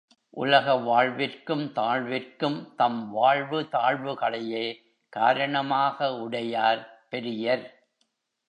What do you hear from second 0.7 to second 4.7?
வாழ்விற்கும், தாழ்விற்கும் தம் வாழ்வு தாழ்வுகளையே